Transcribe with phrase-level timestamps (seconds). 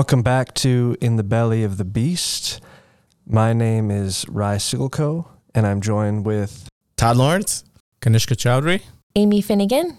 [0.00, 2.62] Welcome back to In the Belly of the Beast.
[3.26, 7.64] My name is Rai Sigelko, and I'm joined with Todd Lawrence,
[8.00, 8.80] Kanishka Chowdhury,
[9.14, 9.98] Amy Finnegan.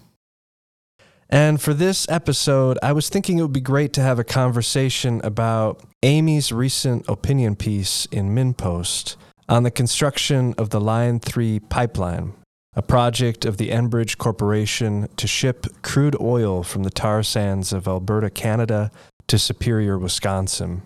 [1.29, 5.21] And for this episode, I was thinking it would be great to have a conversation
[5.23, 12.33] about Amy's recent opinion piece in MinnPost on the construction of the Line 3 pipeline,
[12.73, 17.87] a project of the Enbridge Corporation to ship crude oil from the tar sands of
[17.87, 18.89] Alberta, Canada
[19.31, 20.81] to Superior, Wisconsin.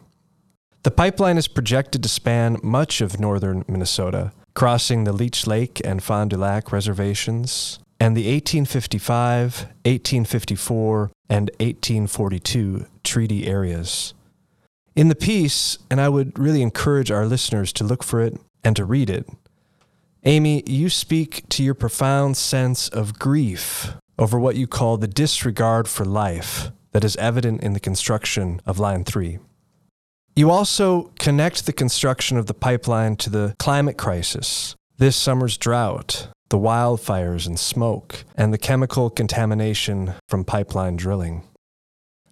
[0.83, 6.03] The pipeline is projected to span much of northern Minnesota, crossing the Leech Lake and
[6.03, 14.13] Fond du Lac reservations, and the 1855, 1854, and 1842 treaty areas.
[14.95, 18.75] In the piece, and I would really encourage our listeners to look for it and
[18.75, 19.27] to read it,
[20.23, 25.87] Amy, you speak to your profound sense of grief over what you call the disregard
[25.87, 29.37] for life that is evident in the construction of Line 3.
[30.33, 36.29] You also connect the construction of the pipeline to the climate crisis, this summer's drought,
[36.47, 41.43] the wildfires and smoke, and the chemical contamination from pipeline drilling.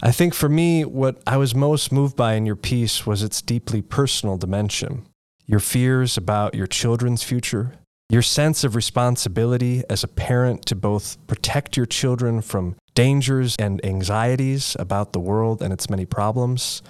[0.02, 3.42] I think for me, what I was most moved by in your piece was its
[3.42, 5.06] deeply personal dimension.
[5.46, 7.74] Your fears about your children's future,
[8.08, 13.84] your sense of responsibility as a parent to both protect your children from dangers and
[13.86, 16.82] anxieties about the world and its many problems,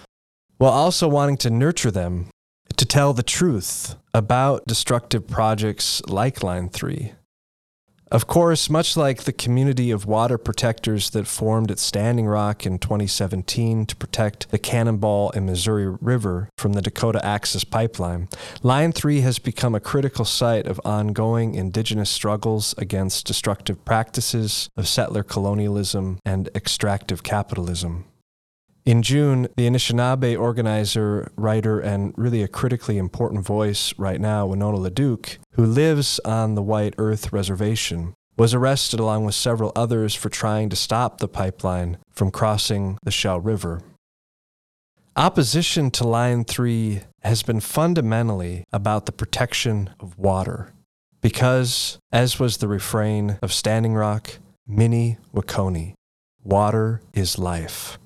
[0.57, 2.27] while also wanting to nurture them
[2.75, 7.13] to tell the truth about destructive projects like Line 3.
[8.13, 12.77] Of course, much like the community of water protectors that formed at Standing Rock in
[12.77, 18.29] 2017 to protect the Cannonball and Missouri River from the Dakota Access Pipeline,
[18.61, 24.87] Line 3 has become a critical site of ongoing indigenous struggles against destructive practices of
[24.87, 28.05] settler colonialism and extractive capitalism.
[28.85, 34.77] In June, the Anishinaabe organizer, writer, and really a critically important voice right now, Winona
[34.77, 40.27] LaDuke, who lives on the White Earth Reservation, was arrested along with several others for
[40.27, 43.81] trying to stop the pipeline from crossing the Shell River.
[45.15, 50.73] Opposition to Line 3 has been fundamentally about the protection of water,
[51.21, 54.39] because, as was the refrain of Standing Rock,
[54.69, 55.93] Mni Wiconi,
[56.43, 57.97] water is life.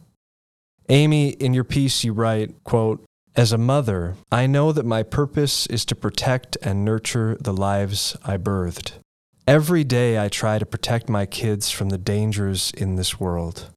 [0.90, 3.04] Amy, in your piece, you write, quote,
[3.36, 8.16] as a mother, I know that my purpose is to protect and nurture the lives
[8.24, 8.94] I birthed.
[9.46, 13.70] Every day I try to protect my kids from the dangers in this world.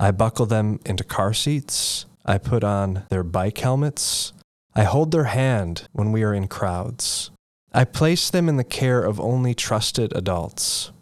[0.00, 2.06] I buckle them into car seats.
[2.24, 4.32] I put on their bike helmets.
[4.74, 7.30] I hold their hand when we are in crowds.
[7.72, 10.92] I place them in the care of only trusted adults.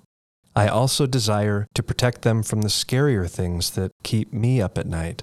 [0.57, 4.87] I also desire to protect them from the scarier things that keep me up at
[4.87, 5.23] night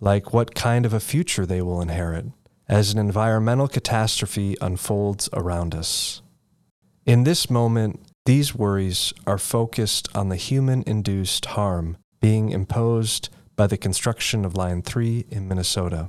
[0.00, 2.26] like what kind of a future they will inherit
[2.68, 6.22] as an environmental catastrophe unfolds around us.
[7.04, 13.66] In this moment, these worries are focused on the human induced harm being imposed by
[13.66, 16.08] the construction of Line 3 in Minnesota.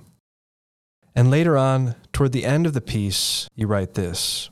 [1.14, 4.50] And later on, toward the end of the piece, you write this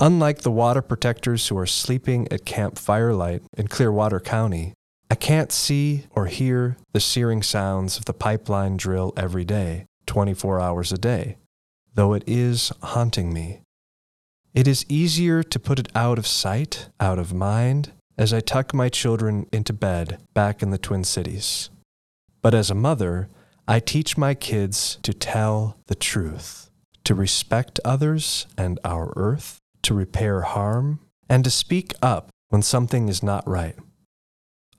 [0.00, 4.74] Unlike the water protectors who are sleeping at Camp Firelight in Clearwater County,
[5.10, 10.60] I can't see or hear the searing sounds of the pipeline drill every day, 24
[10.60, 11.38] hours a day,
[11.94, 13.62] though it is haunting me.
[14.52, 18.74] It is easier to put it out of sight, out of mind, as I tuck
[18.74, 21.70] my children into bed back in the Twin Cities.
[22.42, 23.28] But as a mother,
[23.66, 26.70] I teach my kids to tell the truth,
[27.04, 33.08] to respect others and our earth, to repair harm, and to speak up when something
[33.08, 33.76] is not right.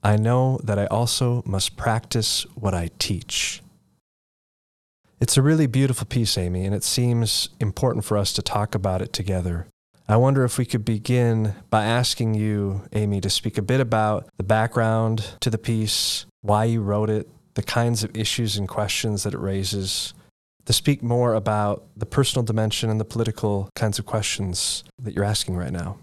[0.04, 3.62] I know that I also must practice what I teach.
[5.20, 9.02] It's a really beautiful piece, Amy, and it seems important for us to talk about
[9.02, 9.68] it together.
[10.08, 14.28] I wonder if we could begin by asking you, Amy, to speak a bit about
[14.38, 19.24] the background to the piece, why you wrote it, the kinds of issues and questions
[19.24, 20.14] that it raises,
[20.66, 25.26] to speak more about the personal dimension and the political kinds of questions that you're
[25.26, 25.98] asking right now.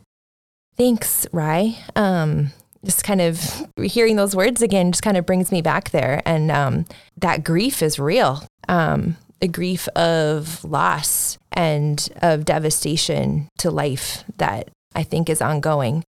[0.77, 1.79] Thanks, Rye.
[1.97, 2.53] Um,
[2.87, 6.23] just kind of hearing those words again just kind of brings me back there.
[6.25, 6.87] And um,
[7.19, 8.47] that grief is real.
[8.69, 16.05] Um, the grief of loss and of devastation to life that I think is ongoing.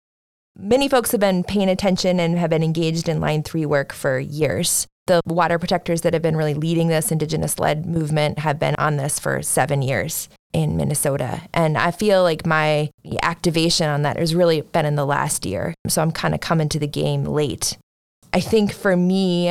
[0.58, 4.18] Many folks have been paying attention and have been engaged in Line 3 work for
[4.18, 4.88] years.
[5.08, 8.98] The water protectors that have been really leading this Indigenous led movement have been on
[8.98, 11.42] this for seven years in Minnesota.
[11.54, 12.90] And I feel like my
[13.22, 15.74] activation on that has really been in the last year.
[15.88, 17.78] So I'm kind of coming to the game late.
[18.34, 19.50] I think for me,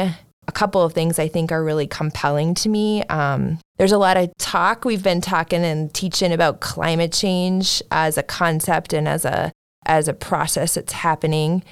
[0.48, 3.02] a couple of things I think are really compelling to me.
[3.04, 4.84] Um, there's a lot of talk.
[4.84, 9.52] We've been talking and teaching about climate change as a concept and as a
[9.88, 11.62] as a process that's happening,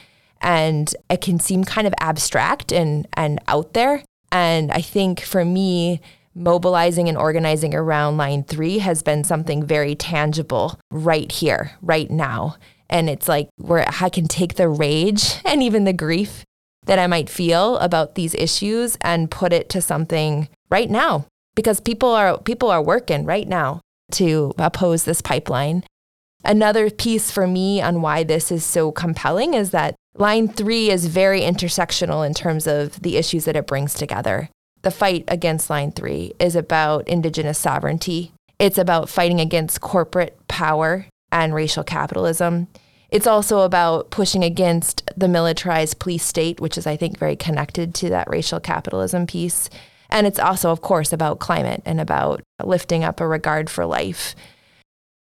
[0.41, 4.03] and it can seem kind of abstract and and out there.
[4.31, 6.01] And I think for me,
[6.35, 12.57] mobilizing and organizing around line three has been something very tangible right here, right now.
[12.91, 16.45] And it's like where I can take the rage and even the grief
[16.87, 21.81] that I might feel about these issues and put it to something right now because
[21.81, 23.81] people are people are working right now
[24.13, 25.85] to oppose this pipeline.
[26.45, 31.07] Another piece for me on why this is so compelling is that line 3 is
[31.07, 34.51] very intersectional in terms of the issues that it brings together.
[34.85, 38.33] The fight against line 3 is about indigenous sovereignty.
[38.59, 42.69] It's about fighting against corporate power and racial capitalism.
[43.09, 47.95] It's also about pushing against the militarized police state, which is, I think, very connected
[47.95, 49.71] to that racial capitalism piece.
[50.11, 54.37] And it's also, of course, about climate and about lifting up a regard for life.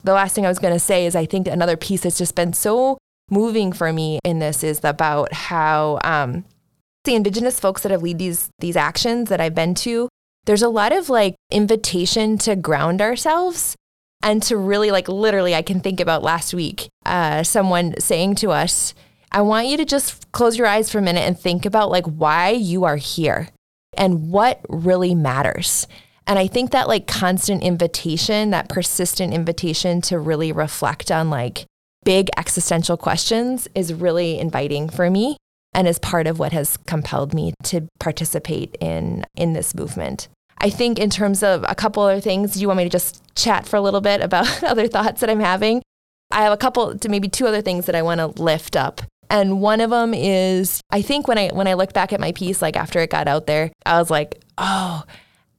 [0.05, 2.37] The last thing I was going to say is I think another piece that's just
[2.37, 2.99] been so
[3.29, 6.44] moving for me in this is about how um,
[7.05, 10.08] the indigenous folks that have lead these these actions that I've been to,
[10.44, 13.76] there's a lot of like invitation to ground ourselves
[14.23, 18.50] and to really like literally i can think about last week uh, someone saying to
[18.50, 18.94] us
[19.32, 22.06] i want you to just close your eyes for a minute and think about like
[22.06, 23.49] why you are here
[23.96, 25.87] and what really matters.
[26.26, 31.64] And i think that like constant invitation that persistent invitation to really reflect on like
[32.05, 35.37] big existential questions is really inviting for me
[35.72, 40.28] and is part of what has compelled me to participate in in this movement
[40.61, 43.22] I think in terms of a couple other things, do you want me to just
[43.34, 45.82] chat for a little bit about other thoughts that I'm having?
[46.31, 49.00] I have a couple to maybe two other things that I want to lift up.
[49.31, 52.32] And one of them is I think when I when I look back at my
[52.32, 55.05] piece like after it got out there, I was like, "Oh,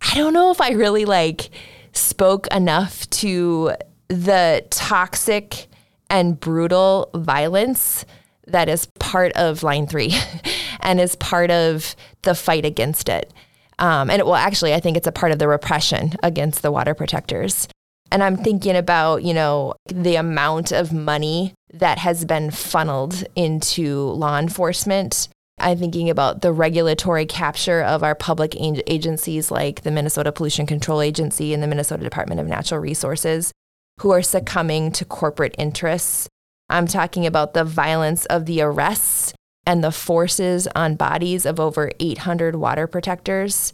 [0.01, 1.49] I don't know if I really like
[1.93, 3.73] spoke enough to
[4.07, 5.67] the toxic
[6.09, 8.05] and brutal violence
[8.51, 10.13] that is part of line 3
[10.79, 13.33] and is part of the fight against it."
[13.79, 16.71] Um, and it, well, actually, I think it's a part of the repression against the
[16.71, 17.67] water protectors.
[18.11, 24.09] And I'm thinking about, you know, the amount of money that has been funneled into
[24.09, 25.29] law enforcement.
[25.59, 31.01] I'm thinking about the regulatory capture of our public agencies like the Minnesota Pollution Control
[31.01, 33.51] Agency and the Minnesota Department of Natural Resources,
[33.99, 36.27] who are succumbing to corporate interests.
[36.71, 39.33] I'm talking about the violence of the arrests
[39.67, 43.73] and the forces on bodies of over 800 water protectors.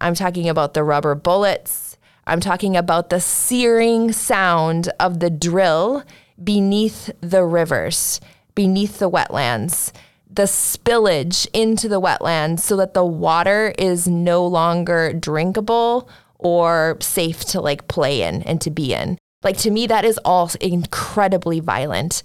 [0.00, 1.98] I'm talking about the rubber bullets.
[2.24, 6.04] I'm talking about the searing sound of the drill
[6.42, 8.20] beneath the rivers,
[8.54, 9.92] beneath the wetlands,
[10.30, 16.08] the spillage into the wetlands so that the water is no longer drinkable
[16.38, 19.18] or safe to like play in and to be in.
[19.42, 22.22] Like to me, that is all incredibly violent.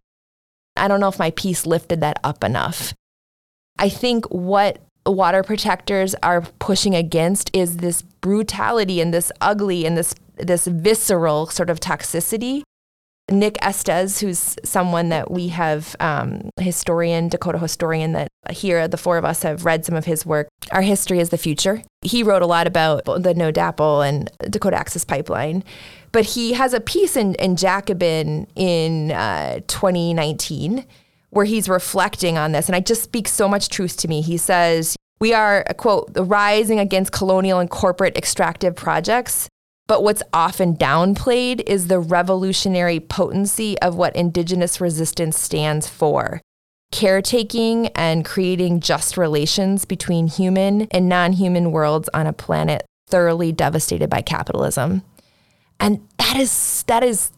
[0.76, 2.94] I don't know if my piece lifted that up enough.
[3.78, 9.98] I think what water protectors are pushing against is this brutality and this ugly and
[9.98, 12.64] this this visceral sort of toxicity.
[13.30, 19.18] Nick Estes, who's someone that we have, um, historian, Dakota historian, that here the four
[19.18, 20.48] of us have read some of his work.
[20.72, 21.84] Our history is the future.
[22.02, 25.64] He wrote a lot about the No DAPL and Dakota Access Pipeline,
[26.12, 30.86] but he has a piece in, in Jacobin in uh, 2019
[31.30, 32.68] where he's reflecting on this.
[32.68, 34.22] And I just speak so much truth to me.
[34.22, 39.48] He says, We are, quote, rising against colonial and corporate extractive projects.
[39.88, 46.42] But what's often downplayed is the revolutionary potency of what Indigenous resistance stands for
[46.92, 53.52] caretaking and creating just relations between human and non human worlds on a planet thoroughly
[53.52, 55.04] devastated by capitalism.
[55.80, 57.32] And that is, that is,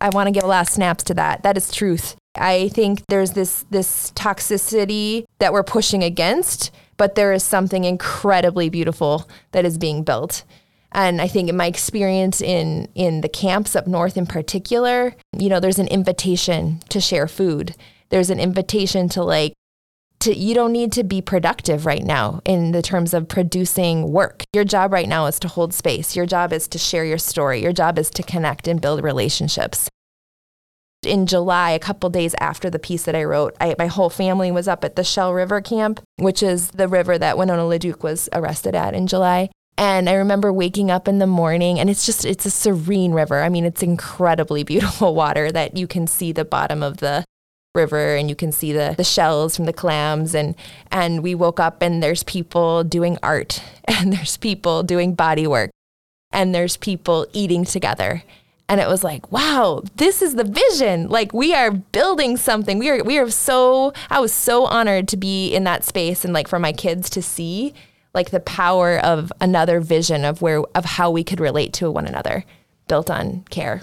[0.00, 1.42] I want to give a of snaps to that.
[1.42, 2.16] That is truth.
[2.38, 8.68] I think there's this this toxicity that we're pushing against, but there is something incredibly
[8.68, 10.44] beautiful that is being built.
[10.92, 15.48] And I think in my experience in in the camps up north in particular, you
[15.48, 17.74] know, there's an invitation to share food.
[18.10, 19.54] There's an invitation to like
[20.20, 24.44] to you don't need to be productive right now in the terms of producing work.
[24.54, 26.16] Your job right now is to hold space.
[26.16, 27.62] Your job is to share your story.
[27.62, 29.88] Your job is to connect and build relationships
[31.06, 34.50] in July, a couple days after the piece that I wrote, I, my whole family
[34.50, 38.28] was up at the Shell River camp, which is the river that Winona LaDuke was
[38.32, 39.48] arrested at in July.
[39.78, 43.42] And I remember waking up in the morning and it's just, it's a serene river.
[43.42, 47.24] I mean, it's incredibly beautiful water that you can see the bottom of the,
[47.76, 50.34] river and you can see the, the shells from the clams.
[50.34, 50.56] And
[50.90, 55.70] and we woke up and there's people doing art and there's people doing body work
[56.32, 58.24] and there's people eating together.
[58.68, 61.08] And it was like wow this is the vision.
[61.08, 62.78] Like we are building something.
[62.78, 66.34] We are we are so i was so honored to be in that space and
[66.34, 67.74] like for my kids to see
[68.16, 72.06] like the power of another vision of where of how we could relate to one
[72.06, 72.44] another
[72.88, 73.82] built on care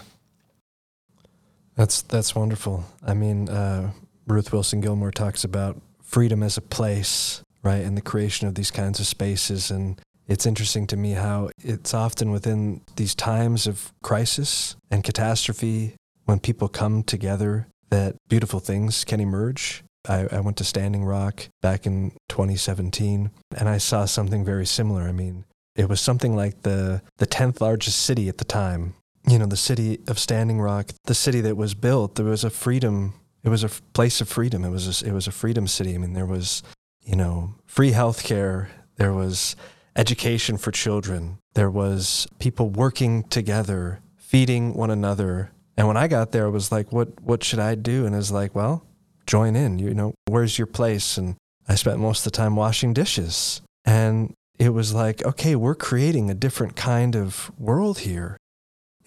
[1.75, 3.91] that's that's wonderful i mean uh,
[4.27, 8.71] ruth wilson gilmore talks about freedom as a place right and the creation of these
[8.71, 13.91] kinds of spaces and it's interesting to me how it's often within these times of
[14.01, 19.83] crisis and catastrophe when people come together that beautiful things can emerge.
[20.09, 25.03] I, I, went to Standing Rock back in 2017 and I saw something very similar.
[25.03, 28.95] I mean, it was something like the, the 10th largest city at the time.
[29.25, 32.49] You know, the city of Standing Rock, the city that was built, there was a
[32.49, 33.13] freedom,
[33.43, 34.63] it was a place of freedom.
[34.63, 35.95] It was a, it was a freedom city.
[35.95, 36.63] I mean, there was,
[37.01, 38.69] you know, free health care.
[38.97, 39.55] There was
[39.95, 41.37] education for children.
[41.53, 45.51] There was people working together, feeding one another.
[45.77, 48.05] And when I got there, I was like, what, what should I do?
[48.05, 48.85] And I was like, well,
[49.25, 49.79] join in.
[49.79, 51.17] You know, where's your place?
[51.17, 51.35] And
[51.67, 53.61] I spent most of the time washing dishes.
[53.85, 58.37] And it was like, okay, we're creating a different kind of world here.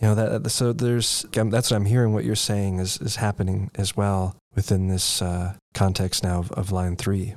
[0.01, 3.71] You know, that, so there's, that's what I'm hearing what you're saying is, is happening
[3.77, 7.35] as well within this uh, context now of, of line three.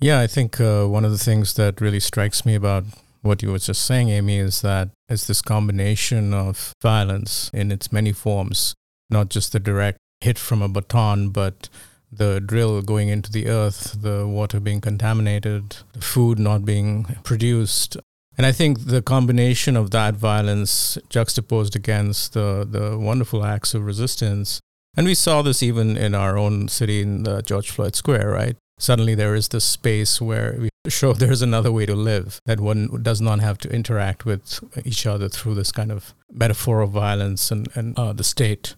[0.00, 2.84] Yeah, I think uh, one of the things that really strikes me about
[3.22, 7.92] what you were just saying, Amy, is that it's this combination of violence in its
[7.92, 8.74] many forms,
[9.08, 11.68] not just the direct hit from a baton, but
[12.10, 17.96] the drill going into the earth, the water being contaminated, the food not being produced.
[18.36, 23.84] And I think the combination of that violence juxtaposed against the, the wonderful acts of
[23.84, 24.60] resistance.
[24.96, 28.56] And we saw this even in our own city in George Floyd Square, right?
[28.78, 33.02] suddenly there is this space where we show there's another way to live that one
[33.02, 37.50] does not have to interact with each other through this kind of metaphor of violence
[37.50, 38.74] and, and uh, the state.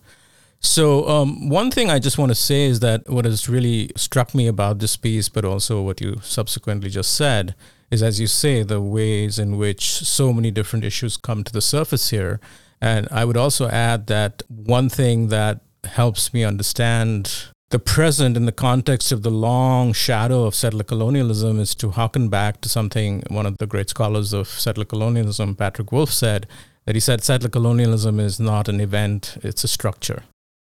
[0.61, 4.35] So, um, one thing I just want to say is that what has really struck
[4.35, 7.55] me about this piece, but also what you subsequently just said,
[7.90, 11.61] is as you say, the ways in which so many different issues come to the
[11.61, 12.40] surface here.
[12.80, 18.47] And I would also add that one thing that helps me understand the present in
[18.47, 23.23] the context of the long shadow of settler colonialism is to harken back to something
[23.28, 26.47] one of the great scholars of settler colonialism, Patrick Wolfe, said
[26.87, 30.23] that he said settler colonialism is not an event, it's a structure.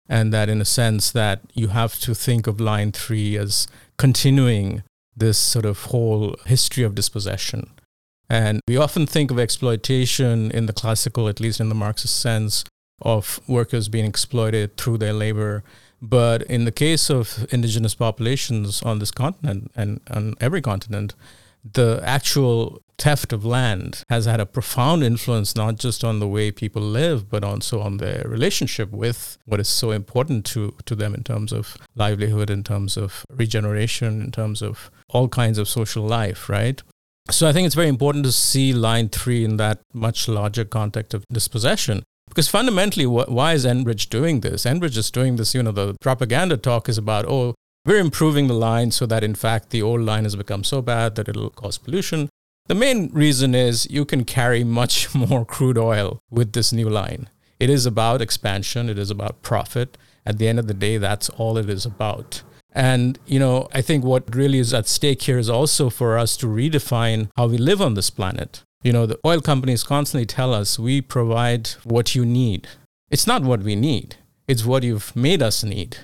[0.08, 4.84] And that in a sense that you have to think of line three as continuing
[5.16, 7.72] this sort of whole history of dispossession.
[8.30, 12.64] And we often think of exploitation in the classical, at least in the Marxist sense,
[13.02, 15.64] of workers being exploited through their labor
[16.02, 21.14] but in the case of indigenous populations on this continent and on every continent,
[21.64, 26.52] the actual theft of land has had a profound influence not just on the way
[26.52, 31.14] people live, but also on their relationship with what is so important to, to them
[31.16, 36.04] in terms of livelihood, in terms of regeneration, in terms of all kinds of social
[36.04, 36.82] life, right?
[37.30, 41.14] So I think it's very important to see line three in that much larger context
[41.14, 42.04] of dispossession.
[42.28, 44.66] Because fundamentally, why is Enbridge doing this?
[44.66, 47.56] Enbridge is doing this, you know, the propaganda talk is about, oh,
[47.86, 51.16] we're improving the line so that in fact the old line has become so bad
[51.16, 52.30] that it'll cause pollution.
[52.68, 57.30] The main reason is you can carry much more crude oil with this new line.
[57.60, 59.98] It is about expansion, it is about profit.
[60.26, 62.44] At the end of the day, that's all it is about.
[62.74, 66.38] And, you know, I think what really is at stake here is also for us
[66.38, 68.64] to redefine how we live on this planet.
[68.84, 72.68] You know, the oil companies constantly tell us we provide what you need.
[73.10, 74.16] It's not what we need,
[74.48, 75.98] it's what you've made us need.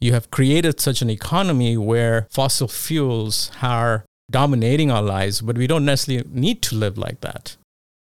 [0.00, 5.66] You have created such an economy where fossil fuels are dominating our lives, but we
[5.66, 7.56] don't necessarily need to live like that.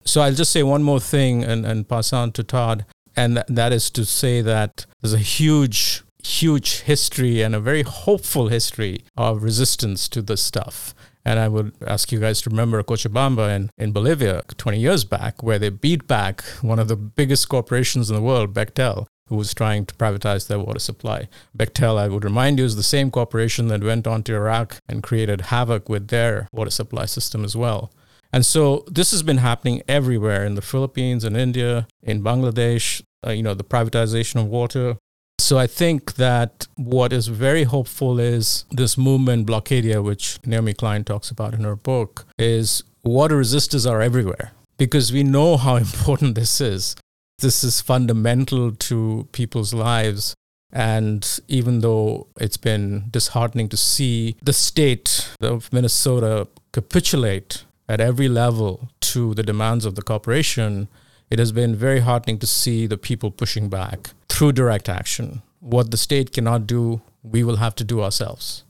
[0.04, 2.84] So I'll just say one more thing and, and pass on to Todd.
[3.16, 8.48] And that is to say that there's a huge, huge history and a very hopeful
[8.48, 10.94] history of resistance to this stuff.
[11.24, 15.42] And I would ask you guys to remember Cochabamba in, in Bolivia 20 years back,
[15.42, 19.54] where they beat back one of the biggest corporations in the world, Bechtel, who was
[19.54, 21.28] trying to privatize their water supply.
[21.56, 25.02] Bechtel, I would remind you, is the same corporation that went on to Iraq and
[25.02, 27.90] created havoc with their water supply system as well.
[28.32, 33.30] And so this has been happening everywhere in the Philippines, in India, in Bangladesh, uh,
[33.30, 34.96] you know, the privatization of water,
[35.38, 41.04] so I think that what is very hopeful is this movement Blockadia, which Naomi Klein
[41.04, 46.34] talks about in her book, is water resistors are everywhere because we know how important
[46.34, 46.96] this is.
[47.38, 50.34] This is fundamental to people's lives.
[50.72, 58.28] And even though it's been disheartening to see the state of Minnesota capitulate at every
[58.28, 60.88] level to the demands of the corporation,
[61.30, 65.42] it has been very heartening to see the people pushing back through direct action.
[65.60, 68.64] What the state cannot do, we will have to do ourselves,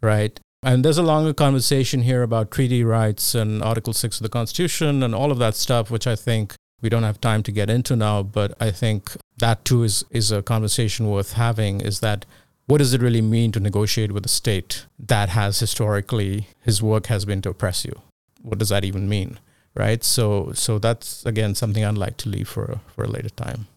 [0.00, 0.38] right?
[0.62, 5.02] And there's a longer conversation here about treaty rights and Article 6 of the Constitution
[5.02, 7.96] and all of that stuff, which I think we don't have time to get into
[7.96, 8.22] now.
[8.22, 12.24] But I think that too is, is a conversation worth having is that
[12.66, 17.06] what does it really mean to negotiate with a state that has historically, his work
[17.06, 18.02] has been to oppress you?
[18.42, 19.38] What does that even mean?
[19.74, 20.02] Right.
[20.04, 23.68] So, so that's again something I'd like to leave for, for a later time.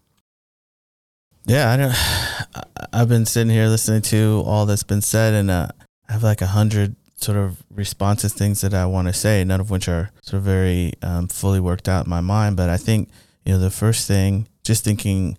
[1.46, 1.96] Yeah, I don't.
[2.94, 5.70] I've been sitting here listening to all that's been said, and uh,
[6.10, 9.62] I have like a hundred sort of responses, things that I want to say, none
[9.62, 12.58] of which are sort of very um, fully worked out in my mind.
[12.58, 13.10] But I think,
[13.46, 15.38] you know, the first thing, just thinking,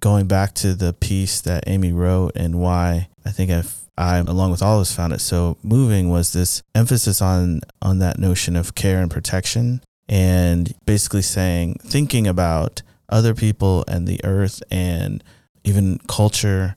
[0.00, 4.50] going back to the piece that Amy wrote and why I think I've, I, along
[4.50, 8.56] with all of us, found it so moving was this emphasis on on that notion
[8.56, 15.22] of care and protection, and basically saying, thinking about other people and the earth and
[15.64, 16.76] even culture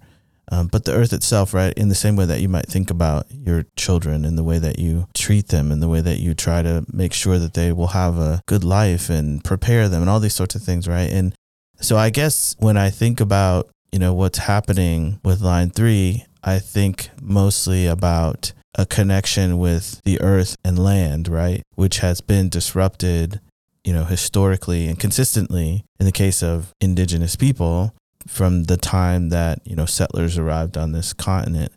[0.53, 3.25] um, but the earth itself, right, in the same way that you might think about
[3.31, 6.61] your children and the way that you treat them and the way that you try
[6.61, 10.19] to make sure that they will have a good life and prepare them and all
[10.19, 11.09] these sorts of things, right?
[11.09, 11.33] And
[11.81, 16.59] so I guess when I think about, you know, what's happening with line three, I
[16.59, 23.39] think mostly about a connection with the earth and land, right, which has been disrupted,
[23.83, 27.95] you know, historically and consistently in the case of indigenous people
[28.27, 31.71] from the time that you know settlers arrived on this continent.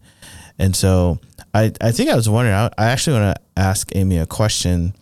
[0.58, 1.18] And so
[1.52, 4.94] I, I think I was wondering, I, I actually want to ask Amy a question.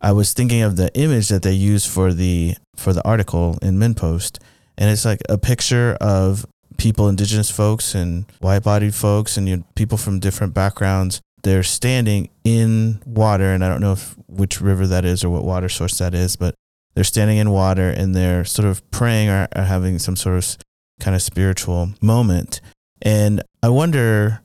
[0.00, 3.78] I was thinking of the image that they used for the for the article in
[3.78, 4.38] MinnPost,
[4.76, 10.20] and it's like a picture of people, indigenous folks and white-bodied folks, and people from
[10.20, 11.20] different backgrounds.
[11.42, 15.44] They're standing in water, and I don't know if, which river that is or what
[15.44, 16.54] water source that is, but
[16.94, 20.58] they're standing in water and they're sort of praying or, or having some sort of
[21.00, 22.60] kind of spiritual moment.
[23.02, 24.40] And I wonder,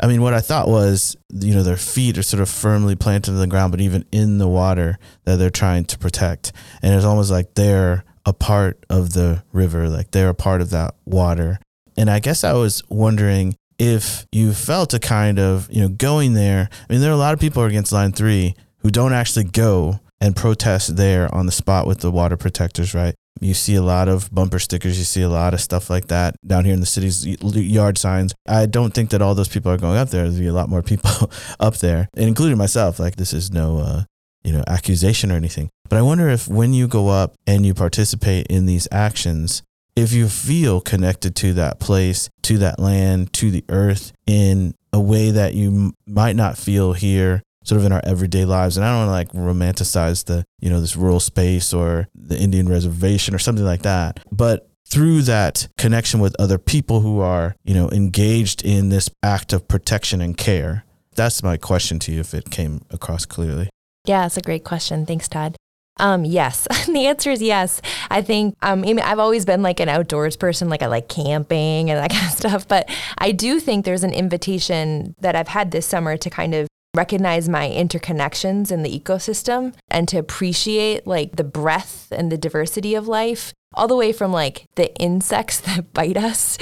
[0.00, 3.32] I mean, what I thought was, you know, their feet are sort of firmly planted
[3.32, 6.52] in the ground, but even in the water that they're trying to protect.
[6.82, 10.70] And it's almost like they're a part of the river, like they're a part of
[10.70, 11.58] that water.
[11.96, 16.34] And I guess I was wondering if you felt a kind of, you know, going
[16.34, 16.68] there.
[16.70, 20.00] I mean, there are a lot of people against line three who don't actually go
[20.20, 23.14] and protest there on the spot with the water protectors, right?
[23.40, 24.98] You see a lot of bumper stickers.
[24.98, 28.34] You see a lot of stuff like that down here in the city's yard signs.
[28.46, 30.24] I don't think that all those people are going up there.
[30.24, 32.98] There'll be a lot more people up there, including myself.
[32.98, 34.02] Like this is no, uh,
[34.42, 35.70] you know, accusation or anything.
[35.88, 39.62] But I wonder if when you go up and you participate in these actions,
[39.96, 45.00] if you feel connected to that place, to that land, to the earth in a
[45.00, 48.76] way that you might not feel here sort of in our everyday lives.
[48.76, 52.38] And I don't want to like romanticize the, you know, this rural space or the
[52.38, 54.20] Indian reservation or something like that.
[54.32, 59.52] But through that connection with other people who are, you know, engaged in this act
[59.52, 60.84] of protection and care.
[61.14, 63.68] That's my question to you if it came across clearly.
[64.06, 65.04] Yeah, it's a great question.
[65.04, 65.56] Thanks, Todd.
[65.98, 66.66] Um, yes.
[66.86, 67.82] the answer is yes.
[68.10, 71.08] I think um, I mean, I've always been like an outdoors person, like I like
[71.08, 72.68] camping and that kind of stuff.
[72.68, 76.68] But I do think there's an invitation that I've had this summer to kind of
[76.94, 82.94] recognize my interconnections in the ecosystem and to appreciate like the breadth and the diversity
[82.94, 86.58] of life all the way from like the insects that bite us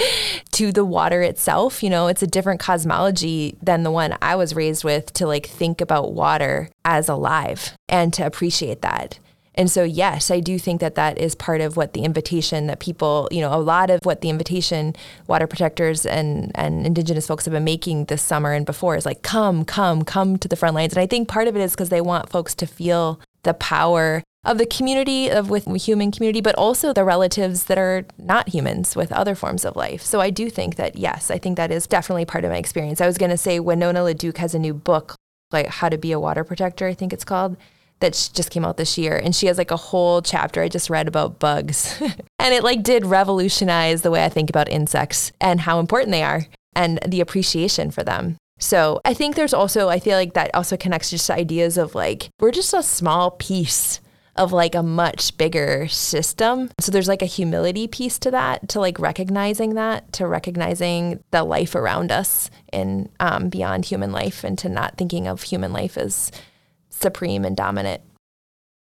[0.53, 1.83] to the water itself.
[1.83, 5.47] You know it's a different cosmology than the one i was raised with to like
[5.47, 9.19] think about water as alive and to appreciate that
[9.57, 12.79] and so, yes, I do think that that is part of what the invitation that
[12.79, 14.95] people, you know, a lot of what the invitation
[15.29, 19.23] water protectors and, and indigenous folks have been making this summer and before is like,
[19.23, 20.93] come, come, come to the front lines.
[20.93, 24.23] And I think part of it is because they want folks to feel the power
[24.45, 28.95] of the community of with human community but also the relatives that are not humans
[28.95, 30.03] with other forms of life.
[30.03, 33.01] So i do think that yes i think that is definitely part of my experience.
[33.01, 35.17] I was going to say winona laduke has a new book
[35.51, 37.57] like how to be a water protector i think it's called
[38.01, 40.91] that just came out this year and she has like a whole chapter I just
[40.91, 42.01] read about bugs.
[42.39, 46.23] and it like did revolutionize the way I think about insects and how important they
[46.23, 48.37] are and the appreciation for them.
[48.59, 51.95] So, I think there's also I feel like that also connects just to ideas of
[51.95, 54.01] like we're just a small piece
[54.37, 56.71] of like a much bigger system.
[56.81, 61.45] So there's like a humility piece to that, to like recognizing that, to recognizing the
[61.45, 65.97] life around us and um, beyond human life, and to not thinking of human life
[65.97, 66.31] as
[67.01, 68.03] supreme and dominant.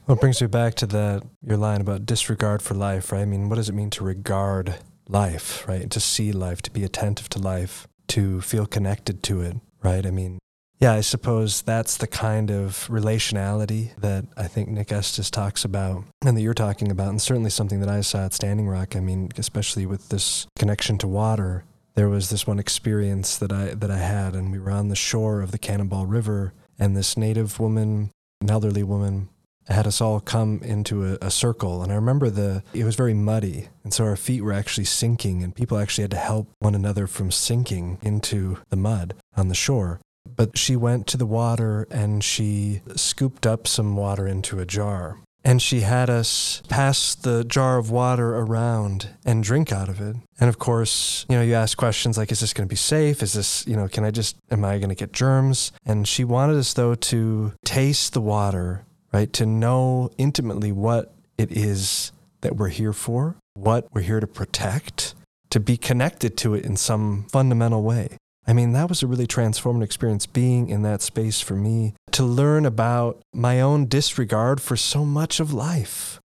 [0.06, 3.22] Well, it brings me back to that your line about disregard for life, right?
[3.22, 4.76] I mean, what does it mean to regard
[5.08, 5.90] life, right?
[5.90, 10.06] To see life, to be attentive to life, to feel connected to it, right?
[10.06, 10.38] I mean,
[10.78, 16.04] yeah, I suppose that's the kind of relationality that I think Nick Estes talks about
[16.24, 18.94] and that you're talking about, and certainly something that I saw at Standing Rock.
[18.94, 21.64] I mean, especially with this connection to water.
[21.94, 24.96] There was this one experience that I that I had, and we were on the
[24.96, 28.10] shore of the Cannonball River, and this native woman,
[28.40, 29.28] an elderly woman,
[29.68, 31.82] had us all come into a, a, circle.
[31.82, 35.42] And I remember the it was very muddy, and so our feet were actually sinking,
[35.42, 39.54] and people actually had to help one another from sinking into the mud on the
[39.54, 40.00] shore.
[40.36, 45.18] But she went to the water and she scooped up some water into a jar.
[45.46, 50.16] And she had us pass the jar of water around and drink out of it.
[50.40, 53.22] And of course, you know, you ask questions like, is this going to be safe?
[53.22, 55.70] Is this, you know, can I just, am I going to get germs?
[55.84, 59.32] And she wanted us, though, to taste the water, right?
[59.34, 65.14] To know intimately what it is that we're here for, what we're here to protect,
[65.50, 68.18] to be connected to it in some fundamental way.
[68.48, 72.24] I mean, that was a really transformative experience being in that space for me to
[72.24, 76.18] learn about my own disregard for so much of life.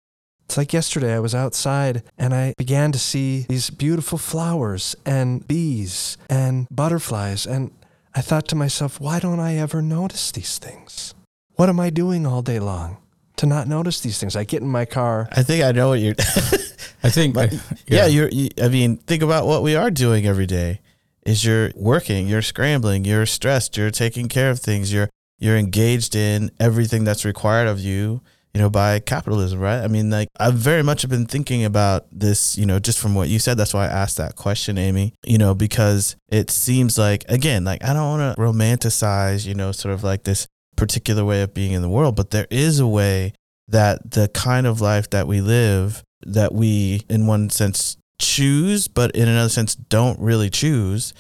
[0.46, 5.46] It's like yesterday I was outside and I began to see these beautiful flowers and
[5.46, 7.46] bees and butterflies.
[7.46, 7.72] And
[8.16, 11.14] I thought to myself, why don't I ever notice these things?
[11.56, 12.96] What am I doing all day long
[13.36, 14.38] to not notice these things?
[14.38, 15.28] I get in my car.
[15.34, 16.16] I think I know what you're.
[17.04, 17.60] I think, but, yeah.
[17.88, 18.30] yeah, you're.
[18.30, 20.80] You, I mean, think about what we are doing every day
[21.26, 25.10] is you're working, you're scrambling, you're stressed, you're taking care of things, you're
[25.42, 28.22] you're engaged in everything that's required of you,
[28.54, 29.82] you know, by capitalism, right?
[29.82, 33.28] I mean, like I've very much been thinking about this, you know, just from what
[33.28, 33.58] you said.
[33.58, 37.84] That's why I asked that question, Amy, you know, because it seems like again, like
[37.84, 41.72] I don't want to romanticize, you know, sort of like this particular way of being
[41.72, 43.34] in the world, but there is a way
[43.68, 49.12] that the kind of life that we live that we in one sense choose, but
[49.16, 51.14] in another sense, don't really choose,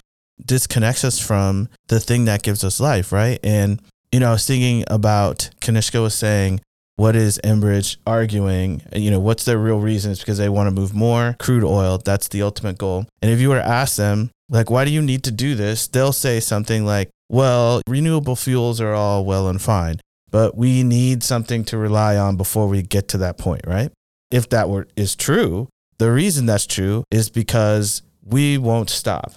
[0.46, 3.40] disconnects us from the thing that gives us life, right?
[3.44, 6.62] And, you know, I was thinking about Kanishka was saying,
[6.98, 8.82] what is Enbridge arguing?
[8.94, 10.12] You know, what's their real reason?
[10.12, 11.98] It's because they want to move more crude oil.
[11.98, 13.06] That's the ultimate goal.
[13.22, 15.88] And if you were to ask them, like, why do you need to do this?
[15.88, 21.24] They'll say something like, well, renewable fuels are all well and fine, but we need
[21.24, 23.92] something to rely on before we get to that point, right?
[24.30, 29.34] If that were is true, the reason that's true is because we won't stop.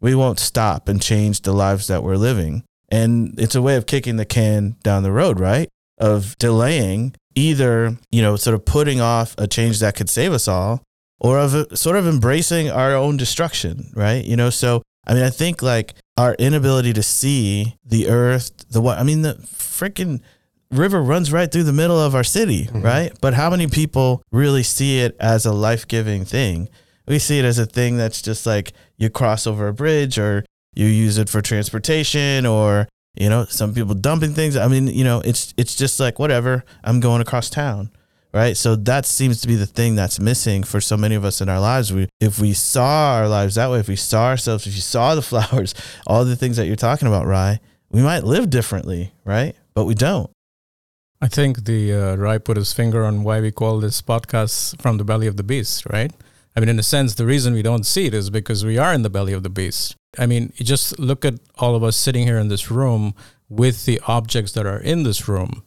[0.00, 2.64] We won't stop and change the lives that we're living.
[2.92, 5.68] And it's a way of kicking the can down the road, right?
[5.98, 10.46] Of delaying either, you know, sort of putting off a change that could save us
[10.46, 10.82] all
[11.18, 14.24] or of sort of embracing our own destruction, right?
[14.24, 18.80] You know, so I mean, I think like our inability to see the earth, the
[18.80, 20.20] what, I mean, the freaking
[20.70, 22.82] river runs right through the middle of our city, mm-hmm.
[22.82, 23.12] right?
[23.20, 26.68] But how many people really see it as a life giving thing?
[27.06, 30.44] We see it as a thing that's just like you cross over a bridge or
[30.74, 34.56] you use it for transportation or you know some people dumping things.
[34.56, 37.90] I mean you know it's it's just like whatever i'm going across town
[38.34, 38.56] right?
[38.56, 41.50] So that seems to be the thing that's missing for so many of us in
[41.50, 41.92] our lives.
[41.92, 45.14] We if we saw our lives that way if we saw ourselves if you saw
[45.14, 45.74] the flowers
[46.06, 49.54] all the things that you're talking about rye we might live differently right?
[49.74, 50.30] But we don't.
[51.20, 54.98] I think the uh, Rai put his finger on why we call this podcast from
[54.98, 56.10] the belly of the beast, right?
[56.56, 58.92] I mean, in a sense, the reason we don't see it is because we are
[58.92, 59.94] in the belly of the beast.
[60.18, 63.14] I mean, just look at all of us sitting here in this room
[63.48, 65.62] with the objects that are in this room.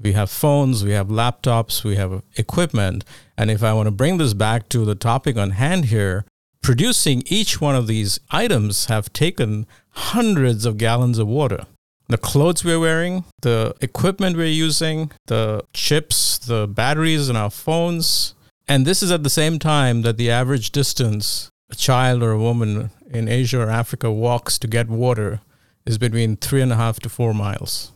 [0.00, 3.04] We have phones, we have laptops, we have equipment.
[3.36, 6.24] And if I want to bring this back to the topic on hand here,
[6.62, 11.66] producing each one of these items have taken hundreds of gallons of water
[12.08, 18.34] the clothes we're wearing, the equipment we're using, the chips, the batteries in our phones.
[18.66, 22.38] And this is at the same time that the average distance a child or a
[22.38, 25.40] woman in Asia or Africa walks to get water
[25.86, 27.92] is between three and a half to four miles.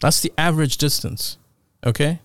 [0.00, 1.38] That's the average distance.
[1.84, 2.20] Okay?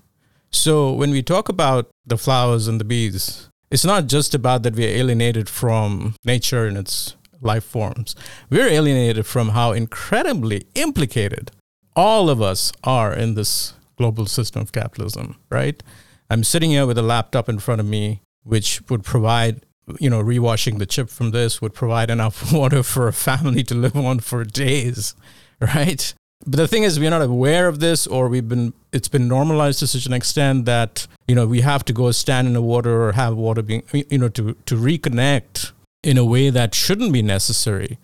[0.52, 4.76] So when we talk about the flowers and the bees, it's not just about that
[4.76, 8.16] we're alienated from nature and its life forms.
[8.50, 11.52] We're alienated from how incredibly implicated
[11.96, 15.82] all of us are in this global system of capitalism, right?
[16.30, 19.66] I'm sitting here with a laptop in front of me, which would provide,
[20.00, 23.76] you know, rewashing the chip from this would provide enough water for a family to
[23.76, 25.16] live on for days,
[25.60, 26.14] right?
[26.46, 29.80] But the thing is, we're not aware of this, or we've been, it's been normalized
[29.80, 33.04] to such an extent that, you know, we have to go stand in the water
[33.04, 37.22] or have water being, you know, to, to reconnect in a way that shouldn't be
[37.22, 37.98] necessary.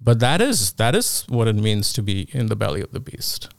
[0.00, 3.00] But that is that is what it means to be in the belly of the
[3.00, 3.50] beast.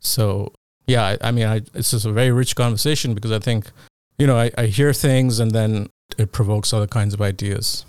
[0.00, 0.52] So
[0.86, 3.70] yeah, I, I mean, I, it's just a very rich conversation because I think,
[4.18, 7.84] you know, I, I hear things and then it provokes other kinds of ideas.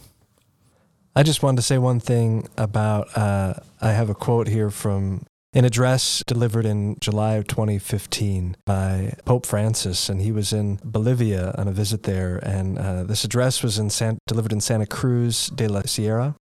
[1.15, 3.17] I just wanted to say one thing about.
[3.17, 9.15] Uh, I have a quote here from an address delivered in July of 2015 by
[9.25, 12.37] Pope Francis, and he was in Bolivia on a visit there.
[12.37, 16.35] And uh, this address was in San- delivered in Santa Cruz de la Sierra.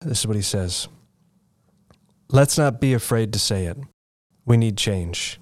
[0.00, 0.88] This is what he says
[2.30, 3.76] Let's not be afraid to say it.
[4.46, 5.38] We need change.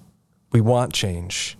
[0.51, 1.57] We want change.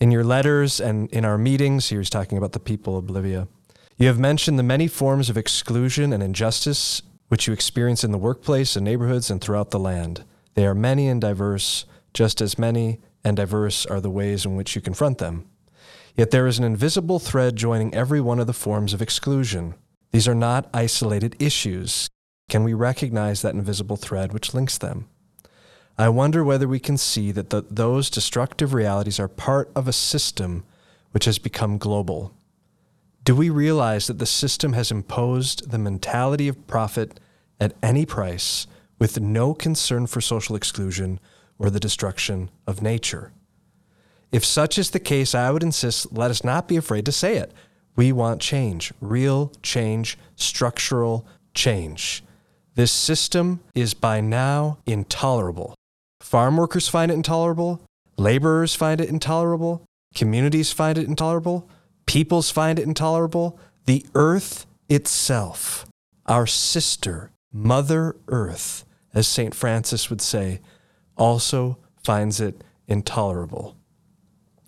[0.00, 3.48] In your letters and in our meetings, he was talking about the people of Bolivia.
[3.96, 8.18] You have mentioned the many forms of exclusion and injustice which you experience in the
[8.18, 10.24] workplace and neighborhoods and throughout the land.
[10.54, 11.84] They are many and diverse,
[12.14, 15.46] just as many and diverse are the ways in which you confront them.
[16.16, 19.74] Yet there is an invisible thread joining every one of the forms of exclusion.
[20.10, 22.08] These are not isolated issues.
[22.48, 25.08] Can we recognize that invisible thread which links them?
[26.00, 29.92] I wonder whether we can see that the, those destructive realities are part of a
[29.92, 30.62] system
[31.10, 32.32] which has become global.
[33.24, 37.18] Do we realize that the system has imposed the mentality of profit
[37.58, 38.68] at any price
[39.00, 41.18] with no concern for social exclusion
[41.58, 43.32] or the destruction of nature?
[44.30, 47.38] If such is the case, I would insist let us not be afraid to say
[47.38, 47.52] it.
[47.96, 52.22] We want change, real change, structural change.
[52.76, 55.74] This system is by now intolerable.
[56.28, 57.80] Farm workers find it intolerable,
[58.18, 61.70] laborers find it intolerable, communities find it intolerable,
[62.04, 63.58] peoples find it intolerable.
[63.86, 65.86] The earth itself,
[66.26, 69.54] our sister, Mother Earth, as St.
[69.54, 70.60] Francis would say,
[71.16, 73.78] also finds it intolerable.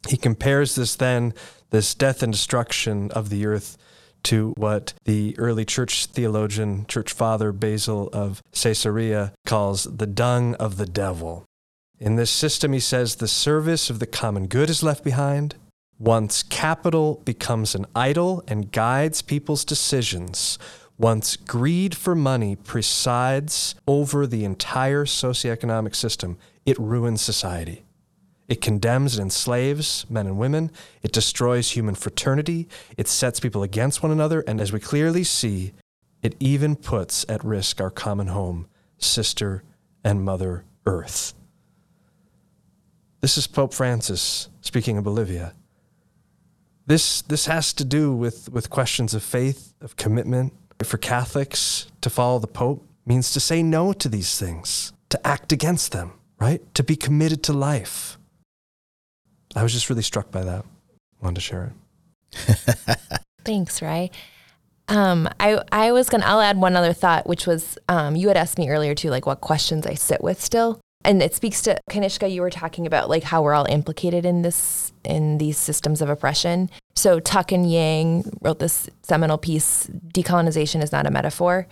[0.09, 1.35] He compares this then,
[1.68, 3.77] this death and destruction of the earth,
[4.23, 10.79] to what the early church theologian, church father Basil of Caesarea calls the dung of
[10.79, 11.44] the devil.
[12.01, 15.57] In this system, he says the service of the common good is left behind.
[15.99, 20.59] Once capital becomes an idol and guides people's decisions,
[20.97, 27.85] once greed for money presides over the entire socioeconomic system, it ruins society.
[28.49, 30.71] It condemns and enslaves men and women.
[31.03, 32.69] It destroys human fraternity.
[32.97, 34.43] It sets people against one another.
[34.47, 35.73] And as we clearly see,
[36.21, 38.67] it even puts at risk our common home,
[38.99, 39.63] sister
[40.03, 41.33] and mother earth.
[43.21, 45.53] This is Pope Francis speaking of Bolivia.
[46.87, 50.55] This, this has to do with, with questions of faith, of commitment.
[50.83, 55.53] For Catholics, to follow the Pope means to say no to these things, to act
[55.53, 56.63] against them, right?
[56.75, 58.17] To be committed to life.
[59.55, 60.65] I was just really struck by that.
[61.21, 61.75] Wanted to share
[62.33, 62.59] it.
[63.45, 64.11] Thanks, Ray.
[64.89, 66.25] Um, I I was gonna.
[66.25, 69.27] I'll add one other thought, which was um, you had asked me earlier too, like
[69.27, 72.31] what questions I sit with still, and it speaks to Kanishka.
[72.31, 76.11] You were talking about like how we're all implicated in this in these systems of
[76.11, 76.71] oppression.
[76.95, 81.67] So Tuck and Yang wrote this seminal piece, "Decolonization is not a metaphor."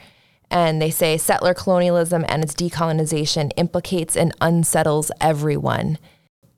[0.51, 5.99] And they say settler colonialism and its decolonization implicates and unsettles everyone.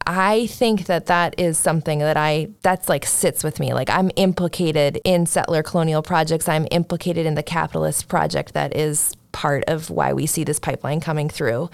[0.06, 3.74] I think that that is something that I that's like sits with me.
[3.74, 6.48] Like I'm implicated in settler colonial projects.
[6.48, 11.00] I'm implicated in the capitalist project that is part of why we see this pipeline
[11.00, 11.68] coming through.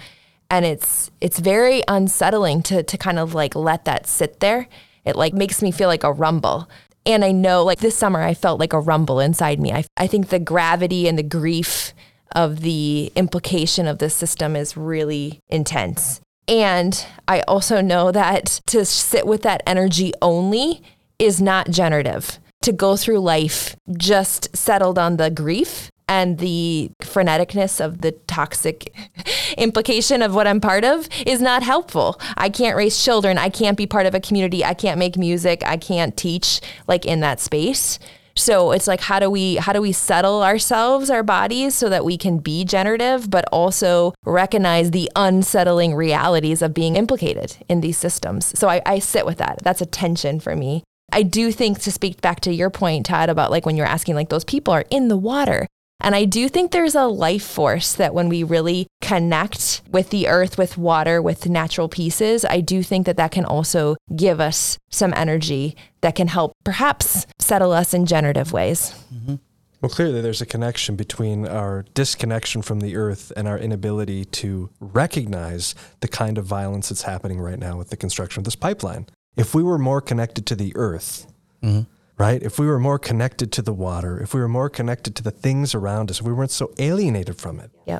[0.49, 4.67] And it's it's very unsettling to to kind of like let that sit there.
[5.05, 6.69] It like makes me feel like a rumble.
[7.05, 9.71] And I know like this summer I felt like a rumble inside me.
[9.71, 11.93] I I think the gravity and the grief
[12.33, 16.21] of the implication of this system is really intense.
[16.47, 20.81] And I also know that to sit with that energy only
[21.19, 22.39] is not generative.
[22.63, 28.93] To go through life just settled on the grief and the freneticness of the toxic
[29.57, 32.19] implication of what I'm part of is not helpful.
[32.35, 33.37] I can't raise children.
[33.37, 34.63] I can't be part of a community.
[34.63, 35.63] I can't make music.
[35.65, 37.99] I can't teach like in that space.
[38.35, 42.05] So it's like how do we how do we settle ourselves, our bodies, so that
[42.05, 47.97] we can be generative, but also recognize the unsettling realities of being implicated in these
[47.97, 48.57] systems.
[48.57, 49.59] So I, I sit with that.
[49.63, 50.83] That's a tension for me.
[51.11, 54.15] I do think to speak back to your point, Todd, about like when you're asking,
[54.15, 55.67] like those people are in the water.
[55.99, 60.27] And I do think there's a life force that when we really connect with the
[60.27, 64.77] earth, with water, with natural pieces, I do think that that can also give us
[64.89, 68.93] some energy that can help perhaps settle us in generative ways.
[69.13, 69.35] Mm-hmm.
[69.81, 74.69] Well, clearly, there's a connection between our disconnection from the earth and our inability to
[74.79, 79.05] recognize the kind of violence that's happening right now with the construction of this pipeline.
[79.35, 81.31] If we were more connected to the earth,
[81.61, 82.41] mm-hmm right?
[82.41, 85.31] If we were more connected to the water, if we were more connected to the
[85.31, 87.99] things around us, if we weren't so alienated from it, yeah.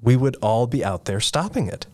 [0.00, 1.86] we would all be out there stopping it,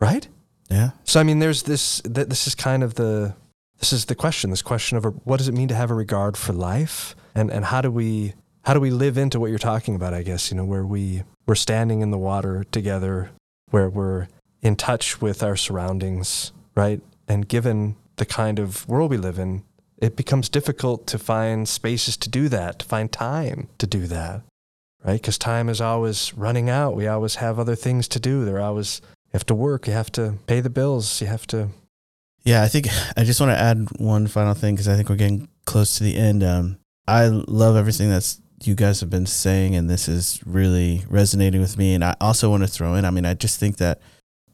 [0.00, 0.28] right?
[0.70, 0.90] Yeah.
[1.04, 2.00] So I mean, there's this.
[2.02, 3.34] Th- this is kind of the.
[3.78, 4.50] This is the question.
[4.50, 7.50] This question of a, what does it mean to have a regard for life, and
[7.50, 10.12] and how do we how do we live into what you're talking about?
[10.12, 13.30] I guess you know where we we're standing in the water together,
[13.70, 14.26] where we're
[14.60, 17.00] in touch with our surroundings, right?
[17.28, 19.62] And given the kind of world we live in,
[19.98, 24.42] it becomes difficult to find spaces to do that, to find time to do that,
[25.04, 25.20] right?
[25.20, 26.96] Because time is always running out.
[26.96, 28.44] We always have other things to do.
[28.44, 29.86] There always you have to work.
[29.86, 31.20] You have to pay the bills.
[31.20, 31.68] You have to.
[32.44, 35.16] Yeah, I think I just want to add one final thing because I think we're
[35.16, 36.44] getting close to the end.
[36.44, 36.78] Um,
[37.08, 41.76] I love everything that's you guys have been saying, and this is really resonating with
[41.76, 41.94] me.
[41.94, 44.00] And I also want to throw in, I mean, I just think that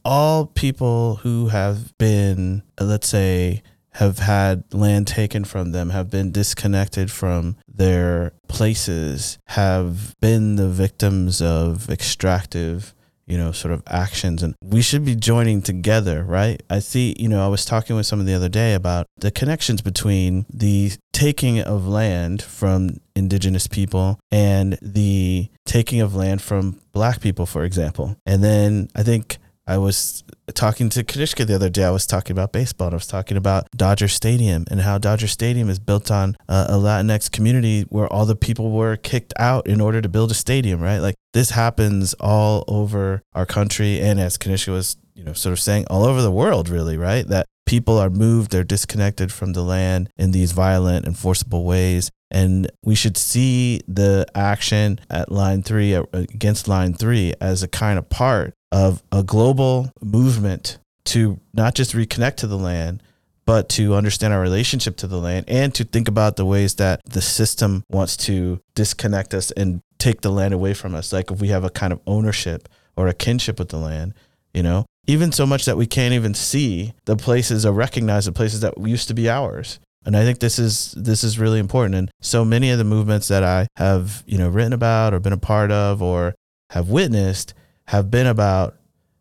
[0.04, 3.62] all people who have been, let's say,
[3.94, 10.68] have had land taken from them, have been disconnected from their places, have been the
[10.68, 12.94] victims of extractive
[13.26, 14.42] you know, sort of actions.
[14.42, 16.62] And we should be joining together, right?
[16.68, 19.80] I see, you know, I was talking with someone the other day about the connections
[19.80, 27.20] between the taking of land from indigenous people and the taking of land from black
[27.20, 28.16] people, for example.
[28.26, 31.84] And then I think I was talking to Kanishka the other day.
[31.84, 32.88] I was talking about baseball.
[32.88, 36.66] And I was talking about Dodger Stadium and how Dodger Stadium is built on a,
[36.70, 40.34] a Latinx community where all the people were kicked out in order to build a
[40.34, 40.98] stadium, right?
[40.98, 44.00] Like this happens all over our country.
[44.00, 47.26] And as Kanishka was, you know, sort of saying, all over the world, really, right?
[47.26, 52.10] That people are moved, they're disconnected from the land in these violent and forcible ways.
[52.30, 57.68] And we should see the action at line three, uh, against line three, as a
[57.68, 63.02] kind of part of a global movement to not just reconnect to the land,
[63.44, 67.00] but to understand our relationship to the land and to think about the ways that
[67.04, 71.12] the system wants to disconnect us and take the land away from us.
[71.12, 74.14] Like if we have a kind of ownership or a kinship with the land,
[74.54, 78.32] you know, even so much that we can't even see the places or recognize the
[78.32, 79.80] places that used to be ours.
[80.04, 81.94] And I think this is this is really important.
[81.94, 85.32] And so many of the movements that I have, you know, written about or been
[85.32, 86.34] a part of or
[86.70, 87.54] have witnessed
[87.86, 88.76] have been about,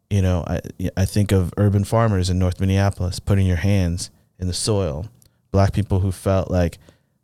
[0.09, 0.61] you know, I,
[0.97, 5.07] I think of urban farmers in North Minneapolis putting your hands in the soil,
[5.51, 6.77] black people who felt like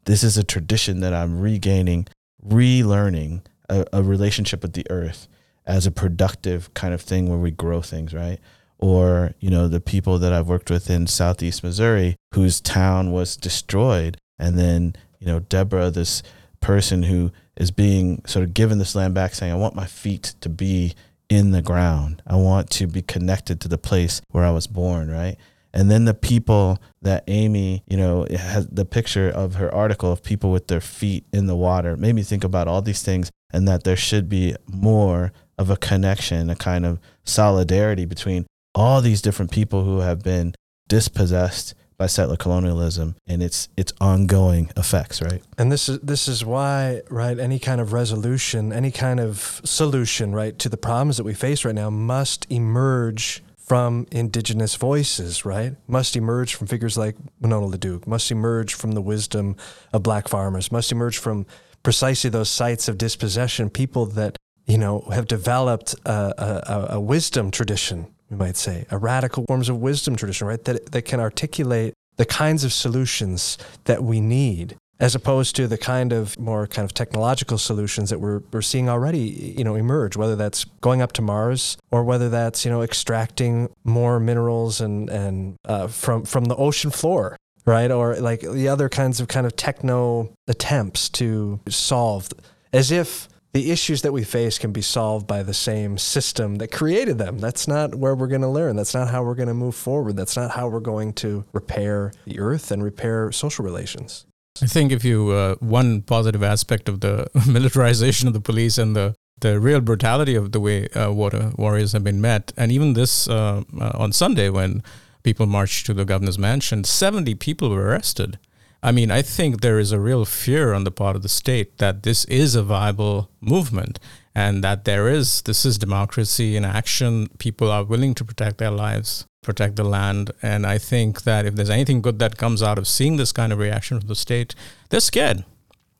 [0.05, 2.07] this is a tradition that I'm regaining,
[2.45, 5.27] relearning a, a relationship with the earth
[5.65, 8.39] as a productive kind of thing where we grow things, right?
[8.79, 13.35] Or, you know, the people that I've worked with in Southeast Missouri whose town was
[13.35, 14.17] destroyed.
[14.39, 16.23] And then, you know, Deborah, this
[16.61, 20.35] person who is being sort of given this land back saying, I want my feet
[20.41, 20.93] to be
[21.29, 22.21] in the ground.
[22.25, 25.37] I want to be connected to the place where I was born, right?
[25.73, 30.23] And then the people that Amy, you know, has the picture of her article of
[30.23, 33.67] people with their feet in the water made me think about all these things and
[33.67, 39.21] that there should be more of a connection, a kind of solidarity between all these
[39.21, 40.53] different people who have been
[40.87, 45.41] dispossessed by settler colonialism and its its ongoing effects, right?
[45.57, 50.33] And this is this is why, right, any kind of resolution, any kind of solution,
[50.33, 55.75] right, to the problems that we face right now must emerge from indigenous voices, right?
[55.87, 59.57] Must emerge from figures like Winona LaDuke, must emerge from the wisdom
[59.91, 61.45] of black farmers, must emerge from
[61.83, 67.51] precisely those sites of dispossession, people that, you know, have developed a, a, a wisdom
[67.51, 70.63] tradition we might say, a radical forms of wisdom tradition, right?
[70.65, 75.77] That, that can articulate the kinds of solutions that we need as opposed to the
[75.77, 80.17] kind of more kind of technological solutions that we're, we're seeing already you know emerge
[80.17, 85.09] whether that's going up to mars or whether that's you know extracting more minerals and
[85.09, 89.45] and uh, from from the ocean floor right or like the other kinds of kind
[89.45, 92.29] of techno attempts to solve
[92.73, 96.71] as if the issues that we face can be solved by the same system that
[96.71, 97.39] created them.
[97.39, 98.75] That's not where we're going to learn.
[98.75, 100.15] That's not how we're going to move forward.
[100.15, 104.27] That's not how we're going to repair the earth and repair social relations.
[104.61, 108.95] I think if you uh, one positive aspect of the militarization of the police and
[108.95, 112.93] the the real brutality of the way uh, water warriors have been met, and even
[112.93, 114.83] this uh, uh on Sunday when
[115.23, 118.37] people marched to the governor's mansion, seventy people were arrested.
[118.83, 121.77] I mean, I think there is a real fear on the part of the state
[121.79, 123.99] that this is a viable movement
[124.35, 127.27] and that there is, this is democracy in action.
[127.39, 130.31] People are willing to protect their lives, protect the land.
[130.43, 133.51] And I think that if there's anything good that comes out of seeing this kind
[133.51, 134.53] of reaction from the state,
[134.89, 135.43] they're scared.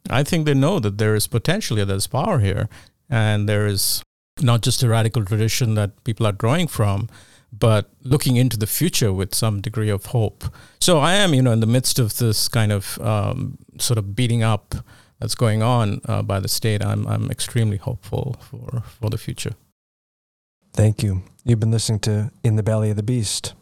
[0.10, 2.70] I think they know that there is potentially, there's power here.
[3.10, 4.04] And there is
[4.40, 7.10] not just a radical tradition that people are drawing from,
[7.52, 10.44] but looking into the future with some degree of hope.
[10.80, 14.16] So I am, you know, in the midst of this kind of um, sort of
[14.16, 14.76] beating up
[15.20, 16.84] that's going on uh, by the state.
[16.84, 19.54] I'm I'm extremely hopeful for for the future.
[20.74, 21.24] Thank you.
[21.44, 23.54] You've been listening to In the Belly of the Beast.